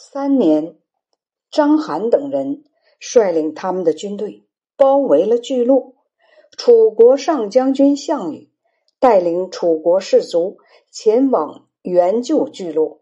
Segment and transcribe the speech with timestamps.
[0.00, 0.76] 三年，
[1.50, 2.62] 章邯等人
[3.00, 4.44] 率领他们的军队
[4.76, 5.96] 包围了巨鹿。
[6.56, 8.48] 楚国上将军项羽
[9.00, 10.58] 带领楚国士卒
[10.92, 13.00] 前往援救巨鹿。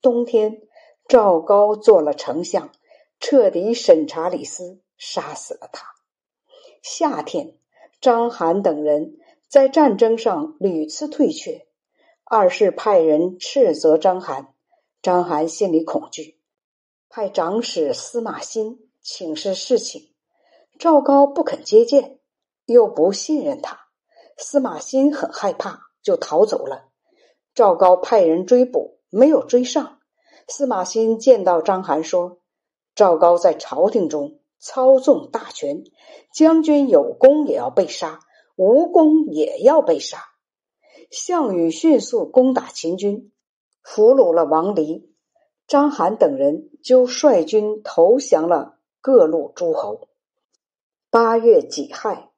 [0.00, 0.62] 冬天，
[1.06, 2.72] 赵高做了丞相，
[3.20, 5.88] 彻底审查李斯，杀死了他。
[6.80, 7.58] 夏天，
[8.00, 11.66] 章邯等人在战争上屡次退却，
[12.24, 14.46] 二世派人斥责章邯。
[15.00, 16.40] 章邯心里恐惧，
[17.08, 20.12] 派长史司马欣请示事情。
[20.76, 22.18] 赵高不肯接见，
[22.66, 23.78] 又不信任他，
[24.36, 26.88] 司马欣很害怕，就逃走了。
[27.54, 30.00] 赵高派人追捕，没有追上。
[30.48, 32.40] 司马欣见到章邯说
[32.96, 35.84] ：“赵高在朝廷中操纵大权，
[36.34, 38.18] 将军有功也要被杀，
[38.56, 40.24] 无功也要被杀。”
[41.12, 43.30] 项羽迅速攻打秦军。
[43.90, 45.10] 俘虏了王离，
[45.66, 50.10] 章邯等人就率军投降了各路诸侯。
[51.08, 52.28] 八月己亥，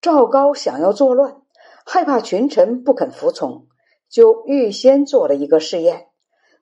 [0.00, 1.42] 赵高想要作乱，
[1.84, 3.66] 害怕群臣不肯服从，
[4.08, 6.08] 就预先做了一个试验，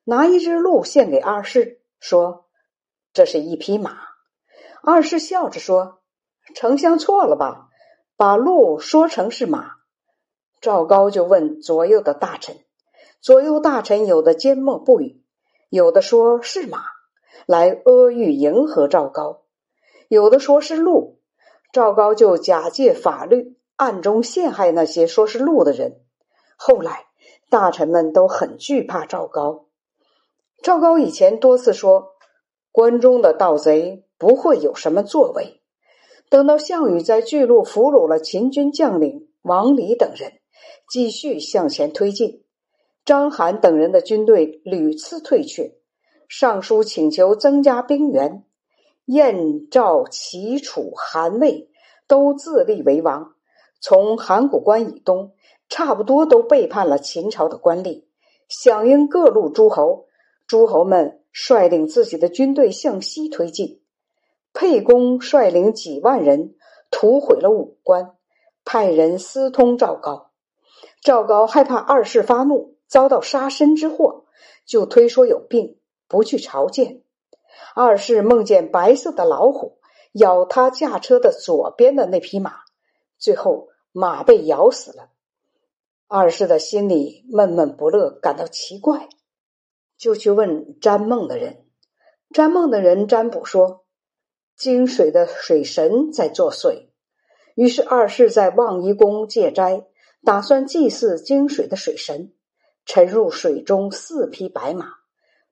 [0.02, 2.46] 拿一只鹿献给二世，说
[3.14, 3.96] ：“这是一匹马。”
[4.82, 6.00] 二世笑着说
[6.56, 7.68] ：“丞相错了吧？
[8.16, 9.74] 把鹿说成是马。”
[10.60, 12.63] 赵高就问左右的大臣。
[13.24, 15.22] 左右大臣有的缄默不语，
[15.70, 16.82] 有的说是马
[17.46, 19.44] 来阿谀迎合赵高，
[20.08, 21.20] 有的说是鹿，
[21.72, 26.02] 赵高就假借法律暗中陷害那些说是鹿的人。
[26.58, 27.06] 后来
[27.48, 29.68] 大臣们都很惧怕赵高。
[30.62, 32.08] 赵高以前多次说
[32.72, 35.62] 关中的盗贼不会有什么作为。
[36.28, 40.34] 等到项羽在巨鹿俘虏了秦军将领王离等人，
[40.90, 42.43] 继续向前推进。
[43.04, 45.74] 章邯等人的军队屡次退却，
[46.26, 48.44] 上书请求增加兵员。
[49.04, 51.68] 燕、赵、齐、楚、韩、魏
[52.08, 53.34] 都自立为王，
[53.78, 55.34] 从函谷关以东，
[55.68, 58.04] 差不多都背叛了秦朝的官吏，
[58.48, 60.06] 响应各路诸侯。
[60.46, 63.82] 诸侯们率领自己的军队向西推进。
[64.54, 66.54] 沛公率领几万人
[66.90, 68.12] 屠毁了武关，
[68.64, 70.30] 派人私通赵高。
[71.02, 72.73] 赵高害怕二世发怒。
[72.86, 74.26] 遭到杀身之祸，
[74.64, 75.78] 就推说有病，
[76.08, 77.02] 不去朝见。
[77.74, 79.78] 二世梦见白色的老虎
[80.12, 82.60] 咬他驾车的左边的那匹马，
[83.18, 85.10] 最后马被咬死了。
[86.06, 89.08] 二世的心里闷闷不乐，感到奇怪，
[89.96, 91.64] 就去问占梦的人。
[92.32, 93.84] 占梦的人占卜说，
[94.56, 96.88] 金水的水神在作祟。
[97.54, 99.86] 于是二世在望夷宫借斋，
[100.24, 102.33] 打算祭祀金水的水神。
[102.86, 104.86] 沉入水中四匹白马，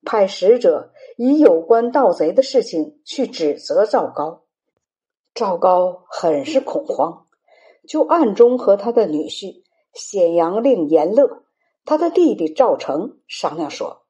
[0.05, 4.43] 派使者以有关盗贼的事情去指责赵高。
[5.35, 7.27] 赵高很是恐慌，
[7.89, 9.63] 就暗中和他的女婿
[9.95, 11.45] 显阳令严乐、
[11.87, 14.03] 他的弟弟赵成商量说：“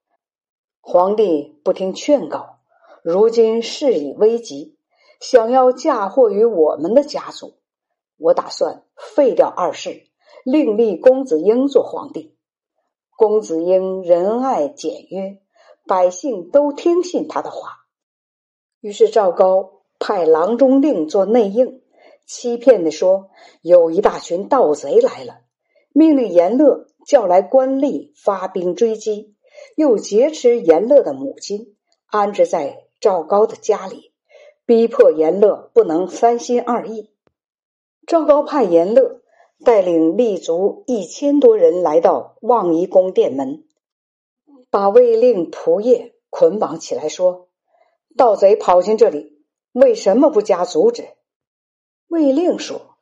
[0.83, 2.59] 皇帝不听劝告，
[3.05, 4.77] 如今事已危急，
[5.21, 7.55] 想要嫁祸于我们的家族，
[8.17, 10.09] 我打算废掉二世，
[10.45, 12.32] 另立公子婴做皇帝。”
[13.17, 15.39] 公子婴仁爱简约，
[15.87, 17.87] 百姓都听信他的话。
[18.81, 21.83] 于是赵高派郎中令做内应，
[22.27, 23.31] 欺骗的说
[23.61, 25.43] 有一大群盗贼来了，
[25.93, 29.37] 命令严乐叫来官吏发兵追击，
[29.77, 34.13] 又劫持严乐的母亲，安置在赵高的家里，
[34.67, 37.13] 逼迫严乐不能三心二意。
[38.07, 39.22] 赵高派严乐。
[39.65, 43.65] 带领立足一千多人来到望夷宫殿门，
[44.71, 47.49] 把卫令仆役捆绑起来，说
[48.17, 51.05] ：“盗贼跑进这里，为什么不加阻止？”
[52.09, 52.97] 卫令说：“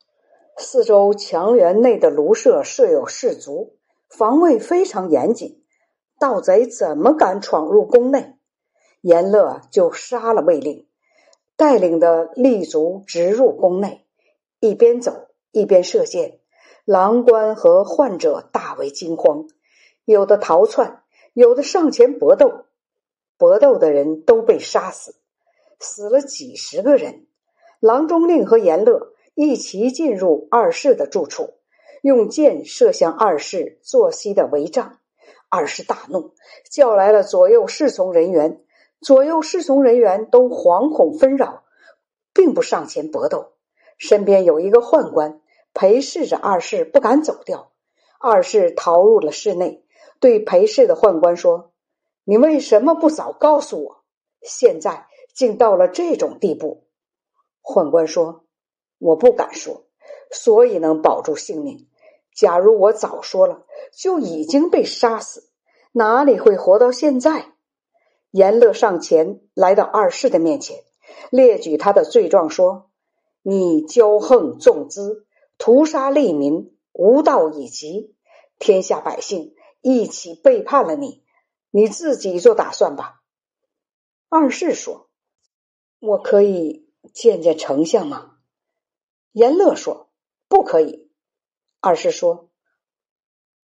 [0.57, 3.77] 四周墙垣内的庐舍设有士卒，
[4.09, 5.63] 防卫非常严谨，
[6.19, 8.35] 盗贼怎么敢闯入宫内？”
[9.01, 10.87] 严乐就杀了卫令，
[11.55, 14.05] 带领的立足直入宫内，
[14.59, 16.40] 一边走一边射箭。
[16.85, 19.47] 郎官和患者大为惊慌，
[20.03, 22.65] 有的逃窜，有的上前搏斗，
[23.37, 25.15] 搏斗的人都被杀死，
[25.79, 27.27] 死了几十个人。
[27.79, 31.53] 郎中令和严乐一齐进入二世的住处，
[32.01, 34.97] 用箭射向二世坐息的帷帐。
[35.49, 36.33] 二世大怒，
[36.69, 38.61] 叫来了左右侍从人员，
[39.01, 41.63] 左右侍从人员都惶恐纷扰，
[42.33, 43.51] 并不上前搏斗。
[43.97, 45.41] 身边有一个宦官。
[45.73, 47.71] 陪侍着二世不敢走掉，
[48.19, 49.83] 二世逃入了室内，
[50.19, 51.71] 对陪侍的宦官说
[52.23, 54.03] ：“你为什么不早告诉我？
[54.41, 56.83] 现在竟到了这种地步。
[57.63, 58.45] 宦官说
[58.99, 59.85] ：“我不敢说，
[60.31, 61.87] 所以能保住性命。
[62.35, 65.49] 假如我早说了，就已经被杀死，
[65.91, 67.53] 哪里会活到现在？”
[68.31, 70.83] 严乐上前来到二世的面前，
[71.29, 72.89] 列举他的罪状说
[73.43, 75.25] ：“你骄横纵资，
[75.63, 78.15] 屠杀利民，无道以极，
[78.57, 81.23] 天下百姓一起背叛了你。”
[81.69, 83.21] 你自己做打算吧。
[84.27, 85.07] 二世说
[86.01, 88.39] ：“我可以见见丞相吗？”
[89.33, 90.09] 严乐说
[90.49, 91.11] ：“不可以。”
[91.79, 92.49] 二世说：“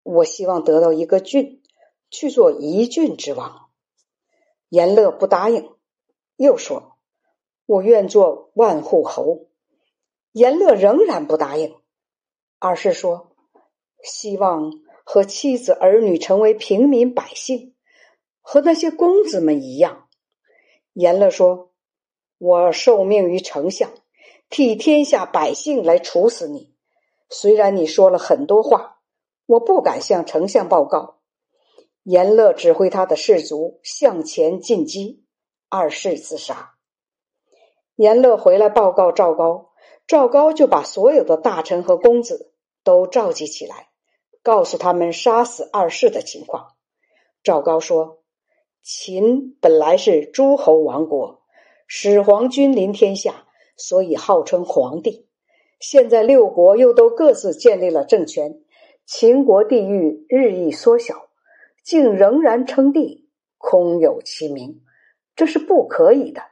[0.04, 1.62] 我希望得到一个郡，
[2.10, 3.70] 去做一郡之王。”
[4.68, 5.74] 严乐不答应，
[6.36, 6.98] 又说
[7.64, 9.46] ：“我愿做万户侯。”
[10.30, 11.74] 严乐仍然不答应。
[12.58, 13.32] 二世说
[14.02, 14.72] ：“希望
[15.04, 17.74] 和妻子儿女成为平民百姓。”
[18.48, 20.08] 和那些公子们一样，
[20.92, 21.72] 严乐说
[22.38, 23.90] ：“我受命于丞相，
[24.48, 26.72] 替天下百姓来处死你。
[27.28, 29.00] 虽然你说了很多话，
[29.46, 31.18] 我不敢向丞相报告。”
[32.04, 35.24] 严乐指挥他的士卒向前进击，
[35.68, 36.76] 二世自杀。
[37.96, 39.72] 严乐回来报告赵高，
[40.06, 42.52] 赵高就把所有的大臣和公子
[42.84, 43.88] 都召集起来，
[44.42, 46.74] 告诉他们杀死二世的情况。
[47.42, 48.22] 赵高说。
[48.88, 51.42] 秦本来是诸侯王国，
[51.88, 55.26] 始皇君临天下，所以号称皇帝。
[55.80, 58.60] 现在六国又都各自建立了政权，
[59.04, 61.26] 秦国地域日益缩小，
[61.82, 64.80] 竟仍然称帝，空有其名，
[65.34, 66.42] 这是不可以的。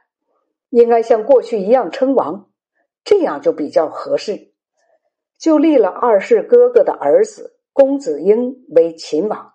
[0.69, 2.49] 应该像过去一样称王，
[3.05, 4.51] 这样就比较合适。
[5.39, 9.53] 就立了二世哥哥的儿子公子婴为秦王。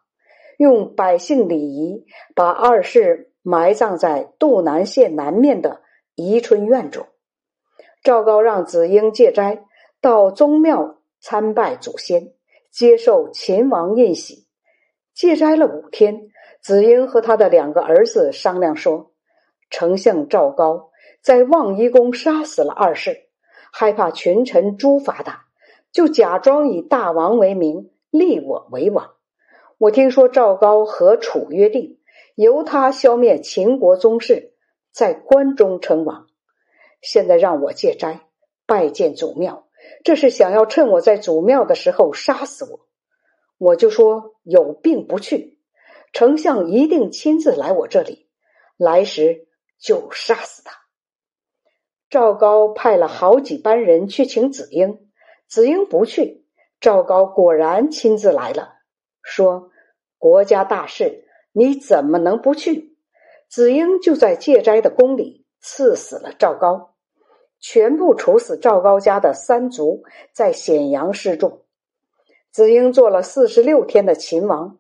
[0.56, 2.04] 用百姓礼仪
[2.34, 5.80] 把二世埋葬在杜南县南面的
[6.14, 7.06] 宜春院中。
[8.02, 9.64] 赵高让子婴戒斋
[10.02, 12.34] 到宗庙参拜祖先，
[12.70, 14.46] 接受秦王印玺。
[15.14, 16.28] 戒斋了五天，
[16.62, 19.12] 子婴和他的两个儿子商量说
[19.70, 20.90] ：“丞相赵高
[21.22, 23.29] 在望夷宫杀死了二世，
[23.72, 25.46] 害怕群臣诛伐他，
[25.92, 29.12] 就假装以大王为名立我为王。”
[29.78, 31.98] 我听说赵高和楚约定，
[32.34, 34.52] 由他消灭秦国宗室，
[34.92, 36.26] 在关中称王。
[37.00, 38.26] 现在让我戒斋
[38.66, 39.68] 拜见祖庙，
[40.04, 42.80] 这是想要趁我在祖庙的时候杀死我。
[43.56, 45.58] 我就说有病不去，
[46.12, 48.28] 丞相一定亲自来我这里，
[48.76, 50.76] 来时就杀死他。
[52.10, 54.98] 赵高派了好几班人去请子婴，
[55.48, 56.44] 子婴不去，
[56.80, 58.74] 赵高果然亲自来了。
[59.22, 59.70] 说
[60.18, 62.96] ：“国家大事，你怎么能不去？”
[63.48, 66.96] 子婴就在戒斋的宫里赐死了赵高，
[67.60, 70.02] 全部处死赵高家的三族，
[70.32, 71.62] 在咸阳示众。
[72.50, 74.78] 子婴做了四十六天的秦王，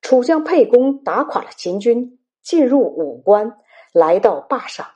[0.00, 3.58] 楚将沛公打垮了秦军，进入武关，
[3.92, 4.86] 来到坝上，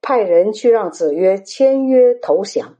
[0.00, 2.78] 派人去让子曰签约投降。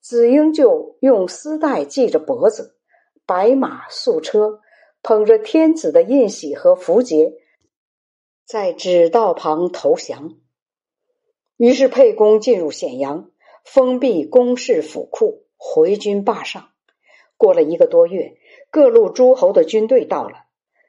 [0.00, 2.76] 子婴就用丝带系着脖子，
[3.26, 4.60] 白马素车。
[5.02, 7.32] 捧着天子的印玺和符节，
[8.44, 10.34] 在指道旁投降。
[11.56, 13.30] 于是沛公进入咸阳，
[13.64, 16.68] 封闭宫室府库，回军霸上。
[17.38, 18.36] 过了一个多月，
[18.70, 20.44] 各路诸侯的军队到了。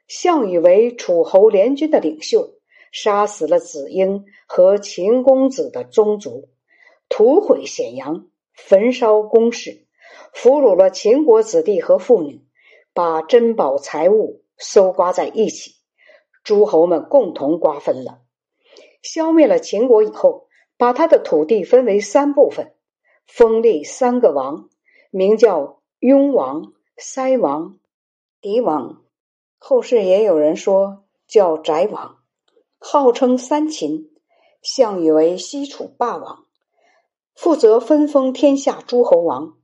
[0.06, 2.56] 项羽为楚侯联军的领袖，
[2.92, 6.50] 杀死了子婴和秦公子的宗族，
[7.08, 9.86] 屠毁咸阳，焚烧宫室，
[10.32, 12.46] 俘虏了秦国子弟和妇女。
[12.94, 15.76] 把珍宝财物搜刮在一起，
[16.44, 18.20] 诸侯们共同瓜分了。
[19.00, 20.46] 消灭了秦国以后，
[20.76, 22.74] 把他的土地分为三部分，
[23.26, 24.68] 封立三个王，
[25.10, 27.78] 名叫雍王、塞王、
[28.42, 29.02] 狄王。
[29.56, 32.18] 后世也有人说叫翟王，
[32.84, 34.10] 号称三秦。
[34.60, 36.46] 项羽为西楚霸王，
[37.32, 39.56] 负责分封天下诸侯王。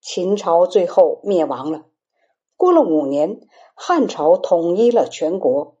[0.00, 1.86] 秦朝最后灭亡了。
[2.56, 3.40] 过了五年，
[3.74, 5.75] 汉朝统一了全国。